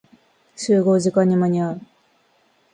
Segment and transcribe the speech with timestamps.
[0.55, 1.81] 集合時間に間に合う。